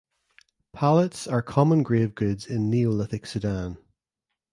Palettes 0.73 1.27
are 1.27 1.43
common 1.43 1.83
grave 1.83 2.15
goods 2.15 2.47
in 2.47 2.71
Neolithic 2.71 3.27
Sudan. 3.27 3.77